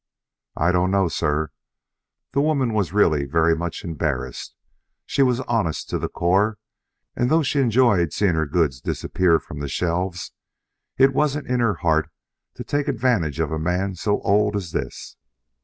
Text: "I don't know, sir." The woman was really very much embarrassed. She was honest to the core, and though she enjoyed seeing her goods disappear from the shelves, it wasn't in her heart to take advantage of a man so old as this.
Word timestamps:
"I 0.57 0.71
don't 0.71 0.89
know, 0.89 1.07
sir." 1.09 1.51
The 2.31 2.41
woman 2.41 2.73
was 2.73 2.91
really 2.91 3.25
very 3.27 3.55
much 3.55 3.83
embarrassed. 3.85 4.55
She 5.05 5.21
was 5.21 5.41
honest 5.41 5.91
to 5.91 5.99
the 5.99 6.09
core, 6.09 6.57
and 7.15 7.29
though 7.29 7.43
she 7.43 7.59
enjoyed 7.59 8.11
seeing 8.11 8.33
her 8.33 8.47
goods 8.47 8.81
disappear 8.81 9.39
from 9.39 9.59
the 9.59 9.69
shelves, 9.69 10.31
it 10.97 11.13
wasn't 11.13 11.45
in 11.45 11.59
her 11.59 11.75
heart 11.75 12.09
to 12.55 12.63
take 12.63 12.87
advantage 12.87 13.39
of 13.39 13.51
a 13.51 13.59
man 13.59 13.93
so 13.93 14.19
old 14.21 14.55
as 14.55 14.71
this. 14.71 15.17